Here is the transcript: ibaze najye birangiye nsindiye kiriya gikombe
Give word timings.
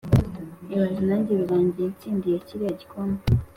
ibaze 0.73 1.01
najye 1.09 1.33
birangiye 1.39 1.87
nsindiye 1.93 2.37
kiriya 2.45 2.73
gikombe 2.79 3.19